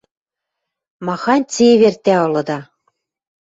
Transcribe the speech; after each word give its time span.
—Махань 1.05 1.45
цевер 1.53 1.95
тӓ 2.03 2.15
ылыда! 2.25 2.59